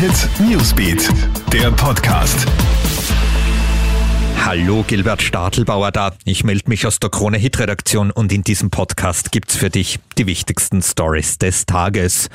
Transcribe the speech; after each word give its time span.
Hit 0.00 0.30
Newsbeat, 0.40 1.10
der 1.52 1.70
Podcast. 1.72 2.46
Hallo, 4.42 4.82
Gilbert 4.86 5.20
Stadelbauer 5.20 5.92
da. 5.92 6.14
Ich 6.24 6.42
melde 6.42 6.70
mich 6.70 6.86
aus 6.86 7.00
der 7.00 7.10
Krone 7.10 7.36
Hit 7.36 7.58
Redaktion 7.58 8.10
und 8.10 8.32
in 8.32 8.42
diesem 8.42 8.70
Podcast 8.70 9.30
gibt's 9.30 9.56
für 9.56 9.68
dich 9.68 9.98
die 10.16 10.24
wichtigsten 10.24 10.80
Stories 10.80 11.36
des 11.36 11.66
Tages. 11.66 12.30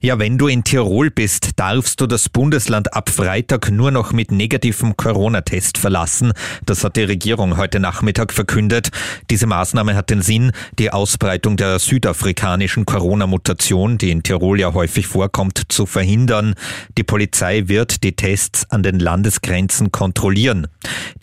Ja, 0.00 0.20
wenn 0.20 0.38
du 0.38 0.46
in 0.46 0.62
Tirol 0.62 1.10
bist, 1.10 1.50
darfst 1.56 2.00
du 2.00 2.06
das 2.06 2.28
Bundesland 2.28 2.94
ab 2.94 3.10
Freitag 3.10 3.72
nur 3.72 3.90
noch 3.90 4.12
mit 4.12 4.30
negativem 4.30 4.96
Corona-Test 4.96 5.76
verlassen. 5.76 6.32
Das 6.64 6.84
hat 6.84 6.94
die 6.94 7.02
Regierung 7.02 7.56
heute 7.56 7.80
Nachmittag 7.80 8.32
verkündet. 8.32 8.90
Diese 9.28 9.48
Maßnahme 9.48 9.96
hat 9.96 10.10
den 10.10 10.22
Sinn, 10.22 10.52
die 10.78 10.92
Ausbreitung 10.92 11.56
der 11.56 11.80
südafrikanischen 11.80 12.86
Corona-Mutation, 12.86 13.98
die 13.98 14.12
in 14.12 14.22
Tirol 14.22 14.60
ja 14.60 14.72
häufig 14.72 15.08
vorkommt, 15.08 15.62
zu 15.68 15.84
verhindern. 15.84 16.54
Die 16.96 17.02
Polizei 17.02 17.64
wird 17.66 18.04
die 18.04 18.14
Tests 18.14 18.70
an 18.70 18.84
den 18.84 19.00
Landesgrenzen 19.00 19.90
kontrollieren. 19.90 20.68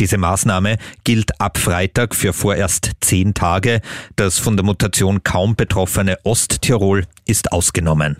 Diese 0.01 0.17
Maßnahme 0.17 0.79
gilt 1.05 1.39
ab 1.39 1.57
Freitag 1.57 2.13
für 2.13 2.33
vorerst 2.33 2.91
zehn 2.99 3.33
Tage. 3.33 3.79
Das 4.17 4.37
von 4.37 4.57
der 4.57 4.65
Mutation 4.65 5.23
kaum 5.23 5.55
betroffene 5.55 6.17
Osttirol 6.25 7.05
ist 7.25 7.53
ausgenommen. 7.53 8.17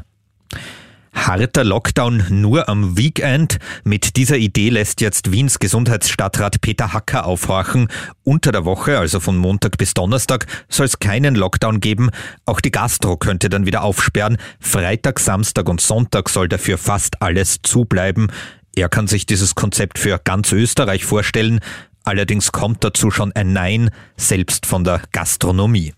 Harter 1.15 1.63
Lockdown 1.63 2.25
nur 2.29 2.69
am 2.69 2.97
Weekend. 2.97 3.57
Mit 3.83 4.15
dieser 4.17 4.37
Idee 4.37 4.69
lässt 4.69 5.01
jetzt 5.01 5.31
Wiens 5.31 5.57
Gesundheitsstadtrat 5.57 6.61
Peter 6.61 6.93
Hacker 6.93 7.25
aufhorchen. 7.25 7.87
Unter 8.23 8.51
der 8.51 8.65
Woche, 8.65 8.99
also 8.99 9.19
von 9.19 9.37
Montag 9.37 9.77
bis 9.77 9.93
Donnerstag, 9.93 10.45
soll 10.69 10.85
es 10.85 10.99
keinen 10.99 11.33
Lockdown 11.33 11.79
geben. 11.79 12.11
Auch 12.45 12.61
die 12.61 12.71
Gastro 12.71 13.17
könnte 13.17 13.49
dann 13.49 13.65
wieder 13.65 13.83
aufsperren. 13.83 14.37
Freitag, 14.59 15.19
Samstag 15.19 15.67
und 15.69 15.81
Sonntag 15.81 16.29
soll 16.29 16.47
dafür 16.47 16.77
fast 16.77 17.21
alles 17.21 17.59
zubleiben. 17.63 18.31
Er 18.75 18.89
kann 18.89 19.07
sich 19.07 19.25
dieses 19.25 19.55
Konzept 19.55 19.97
für 19.97 20.19
ganz 20.23 20.51
Österreich 20.51 21.05
vorstellen. 21.05 21.59
Allerdings 22.03 22.51
kommt 22.51 22.83
dazu 22.83 23.09
schon 23.09 23.31
ein 23.31 23.53
Nein, 23.53 23.89
selbst 24.17 24.65
von 24.67 24.83
der 24.83 25.01
Gastronomie. 25.11 25.93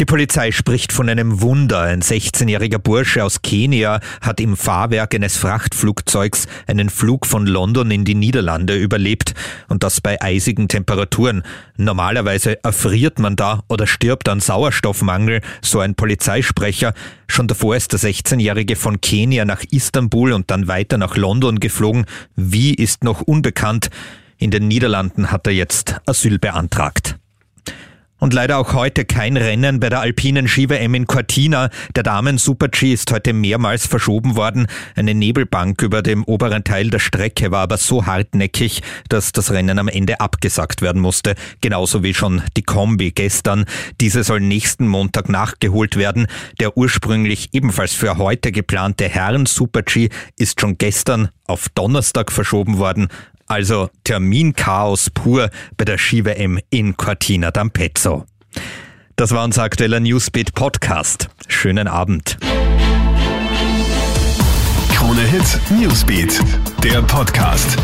Die 0.00 0.04
Polizei 0.04 0.52
spricht 0.52 0.92
von 0.92 1.08
einem 1.08 1.40
Wunder. 1.40 1.80
Ein 1.80 2.02
16-jähriger 2.02 2.78
Bursche 2.78 3.24
aus 3.24 3.42
Kenia 3.42 3.98
hat 4.20 4.38
im 4.38 4.56
Fahrwerk 4.56 5.12
eines 5.12 5.36
Frachtflugzeugs 5.36 6.46
einen 6.68 6.88
Flug 6.88 7.26
von 7.26 7.48
London 7.48 7.90
in 7.90 8.04
die 8.04 8.14
Niederlande 8.14 8.76
überlebt 8.76 9.34
und 9.66 9.82
das 9.82 10.00
bei 10.00 10.22
eisigen 10.22 10.68
Temperaturen. 10.68 11.42
Normalerweise 11.76 12.62
erfriert 12.62 13.18
man 13.18 13.34
da 13.34 13.64
oder 13.66 13.88
stirbt 13.88 14.28
an 14.28 14.38
Sauerstoffmangel, 14.38 15.40
so 15.62 15.80
ein 15.80 15.96
Polizeisprecher. 15.96 16.94
Schon 17.26 17.48
davor 17.48 17.74
ist 17.74 17.92
der 17.92 17.98
16-jährige 17.98 18.76
von 18.76 19.00
Kenia 19.00 19.44
nach 19.44 19.64
Istanbul 19.68 20.32
und 20.32 20.52
dann 20.52 20.68
weiter 20.68 20.96
nach 20.96 21.16
London 21.16 21.58
geflogen. 21.58 22.06
Wie 22.36 22.72
ist 22.72 23.02
noch 23.02 23.22
unbekannt. 23.22 23.90
In 24.36 24.52
den 24.52 24.68
Niederlanden 24.68 25.32
hat 25.32 25.48
er 25.48 25.54
jetzt 25.54 25.96
Asyl 26.06 26.38
beantragt. 26.38 27.16
Und 28.18 28.34
leider 28.34 28.58
auch 28.58 28.74
heute 28.74 29.04
kein 29.04 29.36
Rennen 29.36 29.78
bei 29.78 29.90
der 29.90 30.00
alpinen 30.00 30.48
Ski-WM 30.48 30.94
in 30.94 31.06
Cortina. 31.06 31.70
Der 31.94 32.02
Damen-Super-G 32.02 32.92
ist 32.92 33.12
heute 33.12 33.32
mehrmals 33.32 33.86
verschoben 33.86 34.34
worden. 34.34 34.66
Eine 34.96 35.14
Nebelbank 35.14 35.82
über 35.82 36.02
dem 36.02 36.24
oberen 36.24 36.64
Teil 36.64 36.90
der 36.90 36.98
Strecke 36.98 37.52
war 37.52 37.62
aber 37.62 37.76
so 37.76 38.06
hartnäckig, 38.06 38.82
dass 39.08 39.30
das 39.30 39.52
Rennen 39.52 39.78
am 39.78 39.86
Ende 39.86 40.20
abgesagt 40.20 40.82
werden 40.82 41.00
musste. 41.00 41.36
Genauso 41.60 42.02
wie 42.02 42.12
schon 42.12 42.42
die 42.56 42.62
Kombi 42.62 43.12
gestern. 43.12 43.66
Diese 44.00 44.24
soll 44.24 44.40
nächsten 44.40 44.88
Montag 44.88 45.28
nachgeholt 45.28 45.96
werden. 45.96 46.26
Der 46.58 46.76
ursprünglich 46.76 47.50
ebenfalls 47.52 47.94
für 47.94 48.18
heute 48.18 48.50
geplante 48.50 49.08
Herren-Super-G 49.08 50.08
ist 50.36 50.60
schon 50.60 50.76
gestern 50.76 51.28
auf 51.46 51.68
Donnerstag 51.68 52.32
verschoben 52.32 52.78
worden. 52.78 53.08
Also 53.48 53.88
Terminchaos 54.04 55.08
pur 55.10 55.50
bei 55.78 55.86
der 55.86 55.96
Ski-WM 55.96 56.60
in 56.68 56.96
Cortina 56.96 57.48
d'Ampezzo. 57.48 58.24
Das 59.16 59.32
war 59.32 59.42
unser 59.42 59.62
aktueller 59.62 60.00
Newsbeat 60.00 60.54
Podcast. 60.54 61.28
Schönen 61.48 61.88
Abend. 61.88 62.36
Krone 64.94 65.22
Hit 65.22 65.58
Newsbeat, 65.70 66.38
der 66.84 67.00
Podcast. 67.02 67.76